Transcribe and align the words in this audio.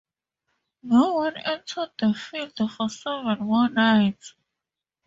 No 0.81 1.13
one 1.13 1.37
entered 1.37 1.91
the 1.99 2.15
field 2.15 2.53
for 2.75 2.89
seven 2.89 3.37
more 3.45 3.69
nights. 3.69 4.33